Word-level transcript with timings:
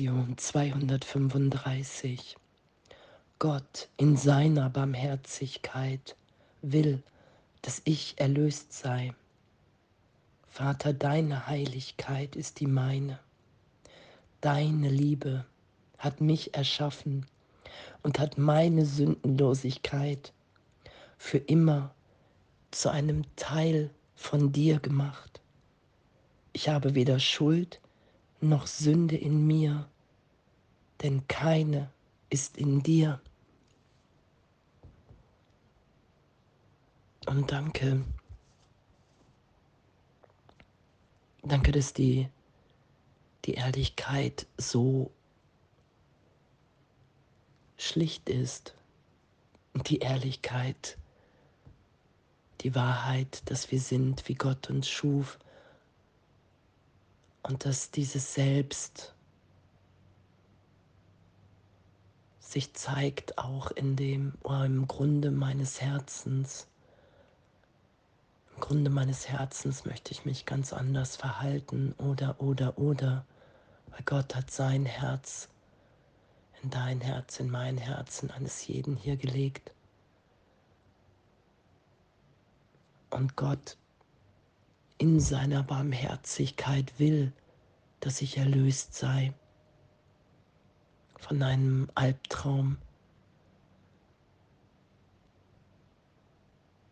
Lektion 0.00 0.38
235 0.38 2.34
Gott 3.38 3.90
in 3.98 4.16
seiner 4.16 4.70
Barmherzigkeit 4.70 6.16
will, 6.62 7.02
dass 7.60 7.82
ich 7.84 8.14
erlöst 8.16 8.72
sei. 8.72 9.12
Vater, 10.48 10.94
deine 10.94 11.46
Heiligkeit 11.48 12.34
ist 12.34 12.60
die 12.60 12.66
meine. 12.66 13.18
Deine 14.40 14.88
Liebe 14.88 15.44
hat 15.98 16.22
mich 16.22 16.54
erschaffen 16.54 17.26
und 18.02 18.18
hat 18.18 18.38
meine 18.38 18.86
Sündenlosigkeit 18.86 20.32
für 21.18 21.38
immer 21.38 21.94
zu 22.70 22.88
einem 22.88 23.24
Teil 23.36 23.90
von 24.14 24.50
dir 24.50 24.78
gemacht. 24.78 25.42
Ich 26.54 26.70
habe 26.70 26.94
weder 26.94 27.18
Schuld 27.18 27.82
noch 28.40 28.66
Sünde 28.66 29.16
in 29.16 29.46
mir, 29.46 29.89
denn 31.02 31.26
keine 31.28 31.90
ist 32.28 32.56
in 32.56 32.82
dir. 32.82 33.20
Und 37.26 37.50
danke. 37.50 38.04
Danke, 41.42 41.72
dass 41.72 41.92
die, 41.92 42.28
die 43.44 43.54
Ehrlichkeit 43.54 44.46
so 44.56 45.10
schlicht 47.78 48.28
ist. 48.28 48.74
Und 49.72 49.88
die 49.88 49.98
Ehrlichkeit, 49.98 50.98
die 52.60 52.74
Wahrheit, 52.74 53.42
dass 53.48 53.70
wir 53.70 53.80
sind, 53.80 54.28
wie 54.28 54.34
Gott 54.34 54.68
uns 54.68 54.88
schuf. 54.88 55.38
Und 57.42 57.64
dass 57.64 57.90
dieses 57.90 58.34
Selbst 58.34 59.14
sich 62.50 62.74
zeigt 62.74 63.38
auch 63.38 63.70
in 63.70 63.94
dem, 63.94 64.32
oder 64.42 64.64
im 64.64 64.88
Grunde 64.88 65.30
meines 65.30 65.80
Herzens. 65.80 66.66
Im 68.54 68.60
Grunde 68.60 68.90
meines 68.90 69.28
Herzens 69.28 69.84
möchte 69.84 70.10
ich 70.10 70.24
mich 70.24 70.46
ganz 70.46 70.72
anders 70.72 71.16
verhalten 71.16 71.94
oder, 71.98 72.40
oder, 72.40 72.76
oder, 72.76 73.24
weil 73.90 74.02
Gott 74.04 74.34
hat 74.34 74.50
sein 74.50 74.84
Herz 74.84 75.48
in 76.62 76.70
dein 76.70 77.00
Herz, 77.00 77.38
in 77.38 77.50
mein 77.50 77.78
Herzen 77.78 78.30
eines 78.32 78.66
jeden 78.66 78.96
hier 78.96 79.16
gelegt. 79.16 79.72
Und 83.10 83.36
Gott 83.36 83.76
in 84.98 85.20
seiner 85.20 85.62
Barmherzigkeit 85.62 86.98
will, 86.98 87.32
dass 88.00 88.20
ich 88.20 88.36
erlöst 88.36 88.94
sei 88.94 89.32
von 91.20 91.42
einem 91.42 91.88
Albtraum, 91.94 92.76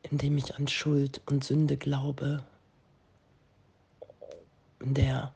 indem 0.03 0.39
ich 0.39 0.55
an 0.57 0.69
Schuld 0.69 1.21
und 1.27 1.45
Sünde 1.45 1.77
glaube, 1.77 2.45
in, 4.81 4.95
der, 4.95 5.35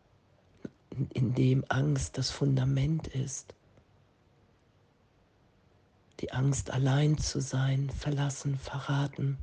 in 1.14 1.34
dem 1.34 1.64
Angst 1.68 2.16
das 2.18 2.30
Fundament 2.30 3.08
ist. 3.08 3.54
Die 6.20 6.32
Angst, 6.32 6.70
allein 6.70 7.18
zu 7.18 7.40
sein, 7.40 7.90
verlassen, 7.90 8.56
verraten. 8.56 9.36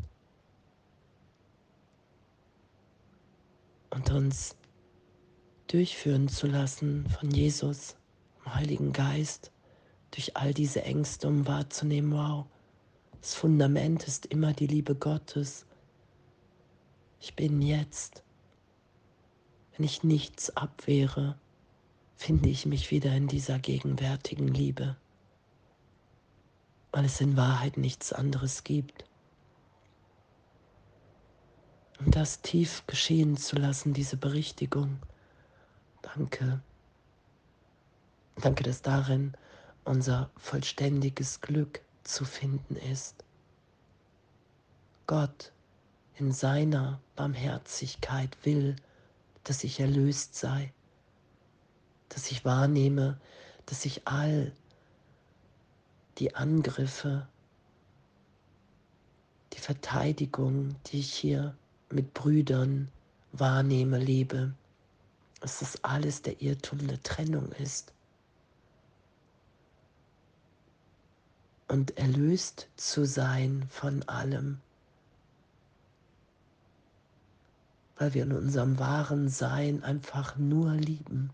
Und 3.89 4.09
uns 4.11 4.55
durchführen 5.67 6.29
zu 6.29 6.47
lassen 6.47 7.07
von 7.09 7.29
Jesus, 7.29 7.95
dem 7.95 7.98
Heiligen 8.55 8.93
Geist, 8.93 9.51
durch 10.11 10.35
all 10.35 10.53
diese 10.53 10.83
Ängste, 10.83 11.27
um 11.27 11.47
wahrzunehmen, 11.47 12.11
wow, 12.11 12.45
das 13.21 13.35
Fundament 13.35 14.07
ist 14.07 14.25
immer 14.27 14.53
die 14.53 14.67
Liebe 14.67 14.95
Gottes. 14.95 15.65
Ich 17.19 17.35
bin 17.35 17.61
jetzt. 17.61 18.23
Wenn 19.75 19.85
ich 19.85 20.03
nichts 20.03 20.55
abwehre, 20.55 21.37
finde 22.15 22.49
ich 22.49 22.65
mich 22.65 22.91
wieder 22.91 23.15
in 23.15 23.27
dieser 23.27 23.59
gegenwärtigen 23.59 24.47
Liebe, 24.47 24.97
weil 26.91 27.05
es 27.05 27.21
in 27.21 27.37
Wahrheit 27.37 27.77
nichts 27.77 28.11
anderes 28.11 28.63
gibt. 28.63 29.05
Und 31.99 32.15
das 32.15 32.41
tief 32.41 32.83
geschehen 32.87 33.37
zu 33.37 33.57
lassen, 33.57 33.93
diese 33.93 34.17
Berichtigung. 34.17 34.99
Danke. 36.01 36.61
Danke, 38.41 38.63
dass 38.63 38.81
darin 38.81 39.33
unser 39.83 40.29
vollständiges 40.37 41.41
Glück 41.41 41.81
zu 42.03 42.23
finden 42.23 42.77
ist. 42.77 43.25
Gott 45.07 45.51
in 46.17 46.31
seiner 46.31 47.01
Barmherzigkeit 47.15 48.37
will, 48.43 48.77
dass 49.43 49.63
ich 49.63 49.79
erlöst 49.79 50.35
sei, 50.35 50.71
dass 52.07 52.31
ich 52.31 52.45
wahrnehme, 52.45 53.19
dass 53.65 53.83
ich 53.83 54.07
all 54.07 54.53
die 56.17 56.35
Angriffe, 56.35 57.27
die 59.53 59.59
Verteidigung, 59.59 60.75
die 60.87 60.99
ich 60.99 61.13
hier 61.13 61.55
mit 61.89 62.13
Brüdern 62.13 62.89
wahrnehme, 63.33 63.97
lebe, 63.97 64.53
dass 65.41 65.59
das 65.59 65.83
alles 65.83 66.21
der 66.21 66.41
Irrtum 66.41 66.87
der 66.87 67.01
Trennung 67.03 67.51
ist. 67.53 67.93
Und 71.69 71.97
erlöst 71.97 72.67
zu 72.75 73.05
sein 73.05 73.63
von 73.69 74.01
allem, 74.09 74.59
weil 77.97 78.13
wir 78.15 78.23
in 78.23 78.31
unserem 78.31 78.79
wahren 78.79 79.29
Sein 79.29 79.83
einfach 79.83 80.35
nur 80.35 80.73
lieben. 80.73 81.29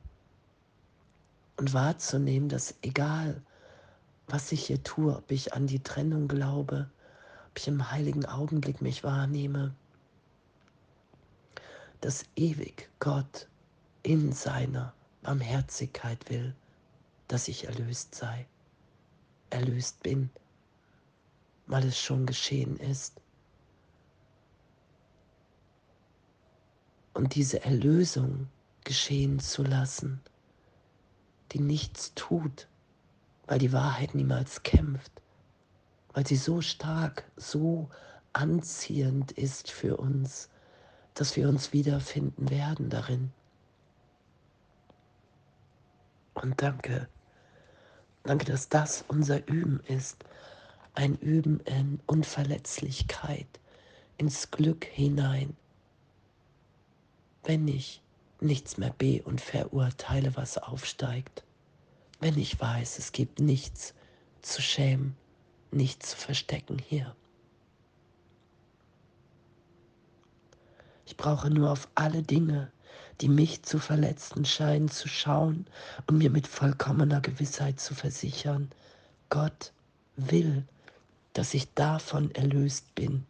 Und 1.58 1.74
wahrzunehmen, 1.74 2.50
dass 2.50 2.76
egal, 2.82 3.42
was 4.28 4.52
ich 4.52 4.66
hier 4.66 4.84
tue, 4.84 5.16
ob 5.16 5.32
ich 5.32 5.54
an 5.54 5.68
die 5.68 5.80
Trennung 5.80 6.28
glaube, 6.28 6.90
ob 7.50 7.58
ich 7.58 7.70
im 7.70 7.90
heiligen 7.92 8.26
Augenblick 8.26 8.82
mich 8.82 9.06
wahrnehme, 9.06 9.74
dass 12.02 12.26
ewig 12.36 12.90
Gott 13.00 13.48
in 14.04 14.34
seiner 14.34 14.94
Barmherzigkeit 15.24 16.30
will, 16.30 16.54
dass 17.30 17.48
ich 17.48 17.68
erlöst 17.68 18.16
sei 18.16 18.46
erlöst 19.56 20.04
bin, 20.04 20.30
weil 21.68 21.86
es 21.86 22.00
schon 22.00 22.26
geschehen 22.26 22.78
ist. 22.78 23.22
Und 27.14 27.36
diese 27.36 27.64
Erlösung 27.64 28.48
geschehen 28.84 29.40
zu 29.40 29.64
lassen, 29.64 30.22
die 31.54 31.60
nichts 31.60 32.14
tut, 32.14 32.68
weil 33.48 33.60
die 33.60 33.72
Wahrheit 33.72 34.14
niemals 34.14 34.64
kämpft, 34.64 35.12
weil 36.14 36.28
sie 36.28 36.36
so 36.36 36.60
stark, 36.62 37.32
so 37.38 37.90
anziehend 38.34 39.32
ist 39.32 39.72
für 39.72 39.96
uns, 39.98 40.50
dass 41.14 41.38
wir 41.38 41.48
uns 41.48 41.72
wiederfinden 41.72 42.50
werden 42.50 42.90
darin. 42.90 43.32
Und 46.34 46.62
danke 46.62 47.08
Danke, 48.26 48.46
dass 48.46 48.70
das 48.70 49.06
unser 49.08 49.48
Üben 49.48 49.82
ist. 49.88 50.26
Ein 50.96 51.16
Üben 51.18 51.60
in 51.62 52.00
Unverletzlichkeit, 52.08 53.48
ins 54.18 54.50
Glück 54.50 54.86
hinein. 54.86 55.56
Wenn 57.44 57.68
ich 57.68 58.02
nichts 58.42 58.78
mehr 58.78 58.94
be 58.98 59.22
und 59.24 59.42
verurteile, 59.42 60.36
was 60.36 60.58
aufsteigt. 60.58 61.44
Wenn 62.20 62.38
ich 62.38 62.60
weiß, 62.60 62.98
es 62.98 63.12
gibt 63.12 63.40
nichts 63.40 63.94
zu 64.42 64.62
schämen, 64.62 65.16
nichts 65.72 66.12
zu 66.12 66.18
verstecken 66.18 66.80
hier. 66.80 67.16
Ich 71.06 71.18
brauche 71.18 71.50
nur 71.52 71.72
auf 71.72 71.88
alle 71.94 72.24
Dinge 72.24 72.72
die 73.22 73.30
mich 73.30 73.64
zu 73.64 73.80
verletzen 73.80 74.46
scheinen, 74.46 74.90
zu 74.90 75.08
schauen 75.08 75.66
und 76.08 76.18
mir 76.18 76.30
mit 76.30 76.48
vollkommener 76.48 77.22
Gewissheit 77.22 77.80
zu 77.80 77.96
versichern, 77.96 78.70
Gott 79.30 79.72
will, 80.18 80.64
dass 81.34 81.54
ich 81.54 81.74
davon 81.74 82.32
erlöst 82.32 82.94
bin, 82.96 83.26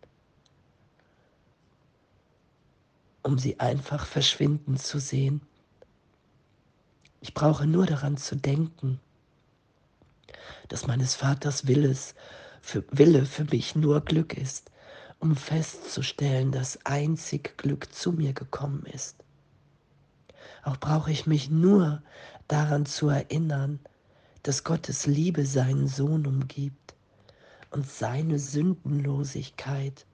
um 3.21 3.37
sie 3.37 3.59
einfach 3.59 4.05
verschwinden 4.05 4.77
zu 4.77 4.99
sehen. 4.99 5.41
Ich 7.21 7.33
brauche 7.33 7.65
nur 7.65 7.85
daran 7.85 8.17
zu 8.17 8.35
denken, 8.35 8.99
dass 10.67 10.87
meines 10.87 11.15
Vaters 11.15 11.67
Willes 11.67 12.15
für, 12.61 12.83
Wille 12.91 13.25
für 13.25 13.45
mich 13.45 13.75
nur 13.75 14.01
Glück 14.01 14.35
ist, 14.35 14.71
um 15.19 15.35
festzustellen, 15.35 16.51
dass 16.51 16.85
einzig 16.85 17.57
Glück 17.57 17.93
zu 17.93 18.11
mir 18.11 18.33
gekommen 18.33 18.85
ist 18.85 19.24
Auch 20.65 20.77
brauche 20.77 21.11
ich 21.11 21.27
mich 21.27 21.51
nur 21.51 22.01
daran 22.47 22.87
zu 22.87 23.07
erinnern, 23.07 23.79
dass 24.41 24.63
Gottes 24.63 25.05
Liebe 25.05 25.45
seinen 25.45 25.87
Sohn 25.87 26.25
umgibt 26.25 26.95
und 27.69 27.87
seine 27.87 28.39
Sündenlosigkeit 28.39 30.07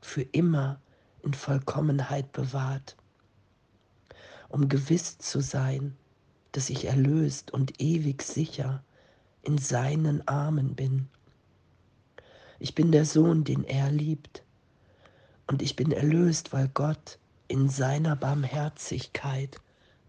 für 0.00 0.22
immer 0.22 0.80
in 1.22 1.34
Vollkommenheit 1.34 2.32
bewahrt, 2.32 2.96
um 4.48 4.70
gewiss 4.70 5.18
zu 5.18 5.40
sein, 5.40 5.94
dass 6.52 6.70
ich 6.70 6.86
erlöst 6.86 7.50
und 7.50 7.82
ewig 7.82 8.22
sicher 8.22 8.82
in 9.42 9.58
seinen 9.58 10.26
Armen 10.26 10.74
bin. 10.74 11.06
Ich 12.58 12.74
bin 12.74 12.92
der 12.92 13.04
Sohn, 13.04 13.44
den 13.44 13.64
er 13.64 13.90
liebt, 13.90 14.42
und 15.46 15.60
ich 15.60 15.76
bin 15.76 15.92
erlöst, 15.92 16.54
weil 16.54 16.68
Gott 16.68 17.18
in 17.50 17.68
seiner 17.68 18.14
Barmherzigkeit 18.14 19.60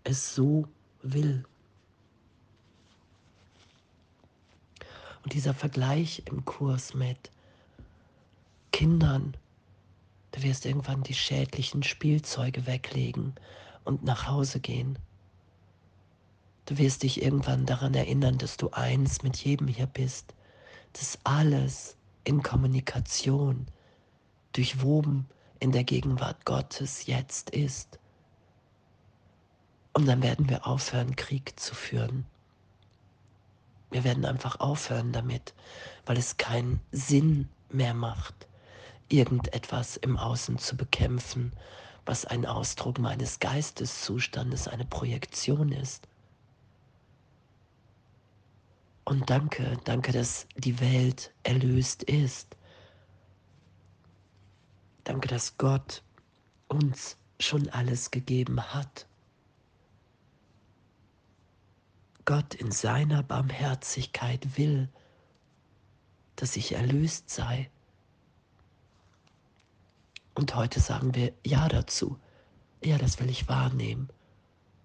es 0.04 0.36
so 0.36 0.68
will. 1.02 1.44
Und 5.24 5.34
dieser 5.34 5.56
Vergleich 5.56 6.22
im 6.26 6.46
Kurs 6.46 6.94
mit 6.94 7.32
Kindern, 8.72 9.36
du 10.34 10.44
wirst 10.44 10.68
irgendwann 10.68 11.02
die 11.02 11.16
schädlichen 11.16 11.82
Spielzeuge 11.82 12.68
weglegen 12.68 13.34
und 13.86 14.04
nach 14.04 14.28
Hause 14.28 14.60
gehen. 14.60 15.00
Du 16.68 16.78
wirst 16.78 17.02
dich 17.02 17.24
irgendwann 17.24 17.66
daran 17.66 17.96
erinnern, 17.96 18.38
dass 18.38 18.58
du 18.58 18.70
eins 18.70 19.24
mit 19.24 19.38
jedem 19.38 19.68
hier 19.68 19.88
bist, 19.88 20.36
dass 20.94 21.18
alles 21.24 21.98
in 22.24 22.44
Kommunikation, 22.44 23.66
durchwoben 24.54 25.28
in 25.62 25.72
der 25.72 25.84
Gegenwart 25.84 26.44
Gottes 26.44 27.06
jetzt 27.06 27.52
ist. 27.52 28.00
Und 29.94 30.08
dann 30.08 30.24
werden 30.24 30.50
wir 30.50 30.66
aufhören, 30.66 31.16
Krieg 31.16 31.58
zu 31.60 31.76
führen. 31.76 32.26
Wir 33.92 34.04
werden 34.04 34.26
einfach 34.26 34.60
aufhören 34.60 35.12
damit, 35.12 35.54
weil 36.06 36.18
es 36.18 36.38
keinen 36.38 36.82
Sinn 36.92 37.48
mehr 37.70 37.94
macht, 37.94 38.48
irgendetwas 39.10 39.98
im 39.98 40.18
Außen 40.18 40.58
zu 40.58 40.76
bekämpfen, 40.76 41.54
was 42.06 42.26
ein 42.26 42.48
Ausdruck 42.48 42.98
meines 42.98 43.40
Geisteszustandes, 43.40 44.68
eine 44.68 44.86
Projektion 44.86 45.72
ist. 45.72 46.08
Und 49.04 49.30
danke, 49.30 49.78
danke, 49.84 50.12
dass 50.12 50.48
die 50.56 50.80
Welt 50.80 51.32
erlöst 51.44 52.02
ist. 52.04 52.56
Danke, 55.12 55.28
dass 55.28 55.58
Gott 55.58 56.04
uns 56.70 57.18
schon 57.38 57.68
alles 57.68 58.12
gegeben 58.12 58.62
hat. 58.62 59.08
Gott 62.24 62.54
in 62.54 62.72
seiner 62.72 63.22
Barmherzigkeit 63.22 64.58
will, 64.58 64.88
dass 66.38 66.56
ich 66.56 66.72
erlöst 66.72 67.30
sei. 67.30 67.70
Und 70.34 70.56
heute 70.56 70.80
sagen 70.80 71.14
wir 71.14 71.34
Ja 71.46 71.68
dazu. 71.68 72.18
Ja, 72.82 72.98
das 72.98 73.20
will 73.20 73.30
ich 73.30 73.50
wahrnehmen, 73.50 74.08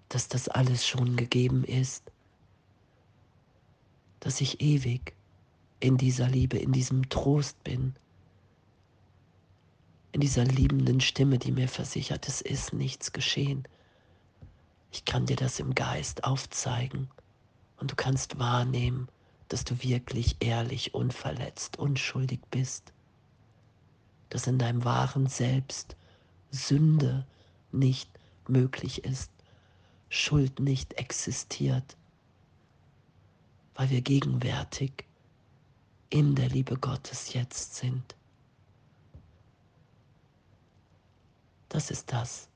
dass 0.09 0.27
das 0.27 0.49
alles 0.49 0.85
schon 0.85 1.15
gegeben 1.15 1.63
ist 1.63 2.11
dass 4.19 4.41
ich 4.41 4.61
ewig 4.61 5.15
in 5.79 5.97
dieser 5.97 6.27
Liebe, 6.27 6.59
in 6.59 6.73
diesem 6.73 7.09
Trost 7.11 7.63
bin, 7.63 7.95
in 10.17 10.23
dieser 10.23 10.47
liebenden 10.47 11.03
Stimme, 11.03 11.39
die 11.39 11.53
mir 11.53 11.69
versichert, 11.69 12.27
es 12.27 12.41
ist 12.41 12.73
nichts 12.73 13.13
geschehen. 13.13 13.69
Ich 14.91 15.05
kann 15.05 15.27
dir 15.27 15.37
das 15.37 15.61
im 15.61 15.75
Geist 15.75 16.25
aufzeigen 16.25 17.11
und 17.77 17.91
du 17.91 17.97
kannst 17.97 18.39
wahrnehmen, 18.39 19.09
dass 19.49 19.65
du 19.65 19.83
wirklich 19.83 20.37
ehrlich, 20.41 20.95
unverletzt, 20.95 21.79
unschuldig 21.79 22.41
bist, 22.51 22.95
dass 24.31 24.47
in 24.47 24.59
deinem 24.59 24.87
wahren 24.87 25.27
Selbst 25.27 25.97
Sünde 26.51 27.27
nicht 27.71 28.09
möglich 28.49 29.05
ist, 29.05 29.31
Schuld 30.09 30.61
nicht 30.61 30.95
existiert 30.95 31.95
weil 33.75 33.91
wir 33.91 34.01
gegenwärtig 34.01 35.05
in 36.09 36.35
der 36.35 36.49
Liebe 36.49 36.79
Gottes 36.79 37.35
jetzt 37.35 37.77
sind. 37.77 38.17
Das 41.77 41.91
ist 41.91 42.11
das. 42.11 42.49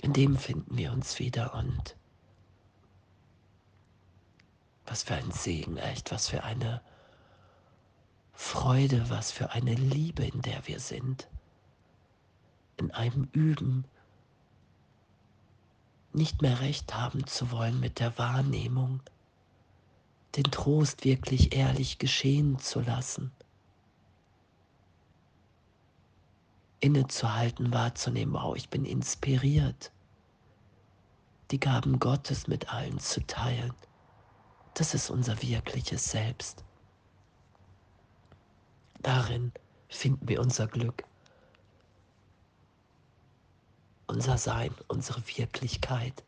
In 0.00 0.12
dem 0.12 0.36
finden 0.36 0.76
wir 0.76 0.92
uns 0.92 1.18
wieder 1.18 1.54
und 1.54 1.96
was 4.86 5.02
für 5.02 5.16
ein 5.16 5.32
Segen, 5.32 5.76
echt, 5.76 6.12
was 6.12 6.28
für 6.28 6.44
eine 6.44 6.80
Freude, 8.32 9.10
was 9.10 9.32
für 9.32 9.50
eine 9.50 9.74
Liebe, 9.74 10.24
in 10.24 10.40
der 10.40 10.68
wir 10.68 10.78
sind. 10.78 11.26
In 12.76 12.92
einem 12.92 13.28
Üben, 13.32 13.86
nicht 16.12 16.40
mehr 16.40 16.60
recht 16.60 16.94
haben 16.94 17.26
zu 17.26 17.50
wollen 17.50 17.80
mit 17.80 17.98
der 17.98 18.16
Wahrnehmung, 18.18 19.00
den 20.36 20.44
Trost 20.44 21.04
wirklich 21.04 21.56
ehrlich 21.56 21.98
geschehen 21.98 22.60
zu 22.60 22.78
lassen. 22.82 23.32
Innezuhalten, 26.84 27.72
wahrzunehmen, 27.72 28.34
wow, 28.34 28.54
ich 28.54 28.68
bin 28.68 28.84
inspiriert, 28.84 29.90
die 31.50 31.58
Gaben 31.58 31.98
Gottes 31.98 32.46
mit 32.46 32.74
allen 32.74 32.98
zu 32.98 33.26
teilen. 33.26 33.72
Das 34.74 34.92
ist 34.92 35.08
unser 35.08 35.40
wirkliches 35.40 36.10
Selbst. 36.10 36.62
Darin 39.00 39.50
finden 39.88 40.28
wir 40.28 40.42
unser 40.42 40.66
Glück, 40.66 41.04
unser 44.06 44.36
Sein, 44.36 44.74
unsere 44.86 45.26
Wirklichkeit. 45.26 46.22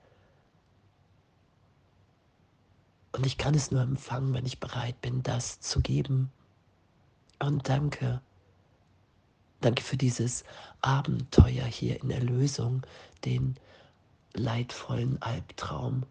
Und 3.12 3.26
ich 3.26 3.36
kann 3.36 3.54
es 3.54 3.70
nur 3.70 3.82
empfangen, 3.82 4.32
wenn 4.32 4.46
ich 4.46 4.58
bereit 4.58 4.98
bin, 5.02 5.22
das 5.22 5.60
zu 5.60 5.82
geben. 5.82 6.32
Und 7.40 7.68
danke. 7.68 8.22
Danke 9.60 9.82
für 9.82 9.96
dieses 9.96 10.44
Abenteuer 10.80 11.64
hier 11.64 12.02
in 12.02 12.10
Erlösung, 12.10 12.82
den 13.24 13.56
leidvollen 14.34 15.20
Albtraum 15.22 16.04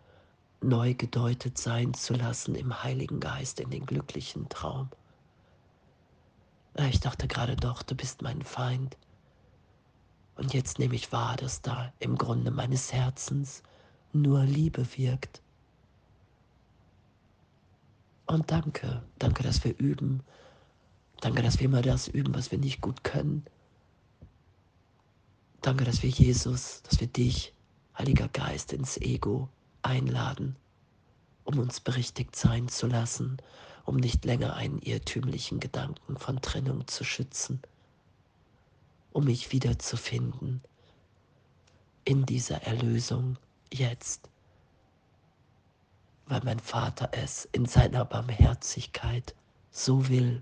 neu 0.61 0.93
gedeutet 0.95 1.57
sein 1.57 1.93
zu 1.93 2.13
lassen 2.13 2.55
im 2.55 2.83
Heiligen 2.83 3.19
Geist, 3.19 3.59
in 3.59 3.69
den 3.69 3.85
glücklichen 3.85 4.49
Traum. 4.49 4.89
Ich 6.89 6.99
dachte 6.99 7.27
gerade 7.27 7.55
doch, 7.55 7.83
du 7.83 7.95
bist 7.95 8.21
mein 8.21 8.41
Feind. 8.41 8.97
Und 10.35 10.53
jetzt 10.53 10.79
nehme 10.79 10.95
ich 10.95 11.11
wahr, 11.11 11.37
dass 11.37 11.61
da 11.61 11.93
im 11.99 12.17
Grunde 12.17 12.51
meines 12.51 12.91
Herzens 12.91 13.63
nur 14.11 14.43
Liebe 14.43 14.85
wirkt 14.97 15.41
und 18.27 18.51
danke, 18.51 19.03
danke, 19.19 19.43
dass 19.43 19.63
wir 19.63 19.77
üben. 19.77 20.23
Danke, 21.21 21.41
dass 21.41 21.59
wir 21.59 21.65
immer 21.65 21.81
das 21.81 22.07
üben, 22.07 22.33
was 22.35 22.51
wir 22.51 22.59
nicht 22.59 22.81
gut 22.81 23.03
können. 23.03 23.45
Danke, 25.61 25.83
dass 25.83 26.03
wir 26.03 26.09
Jesus, 26.09 26.81
dass 26.83 26.99
wir 26.99 27.07
dich, 27.07 27.53
Heiliger 27.97 28.27
Geist, 28.27 28.73
ins 28.73 28.97
Ego 28.97 29.49
einladen, 29.81 30.55
um 31.45 31.59
uns 31.59 31.79
berichtigt 31.79 32.35
sein 32.35 32.67
zu 32.67 32.87
lassen, 32.87 33.37
um 33.85 33.95
nicht 33.95 34.25
länger 34.25 34.55
einen 34.55 34.79
irrtümlichen 34.79 35.59
Gedanken 35.59 36.17
von 36.17 36.41
Trennung 36.41 36.87
zu 36.87 37.03
schützen, 37.03 37.61
um 39.13 39.25
mich 39.25 39.51
wiederzufinden 39.51 40.61
in 42.03 42.25
dieser 42.25 42.61
Erlösung 42.63 43.37
jetzt 43.71 44.29
weil 46.27 46.41
mein 46.43 46.59
Vater 46.59 47.09
es 47.11 47.47
in 47.51 47.65
seiner 47.65 48.05
Barmherzigkeit 48.05 49.35
so 49.71 50.07
will. 50.09 50.41